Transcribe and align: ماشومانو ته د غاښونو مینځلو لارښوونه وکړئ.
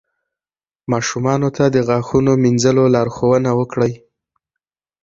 ماشومانو 0.91 1.49
ته 1.57 1.63
د 1.75 1.77
غاښونو 1.87 2.31
مینځلو 2.43 2.83
لارښوونه 2.95 3.49
وکړئ. 3.59 3.93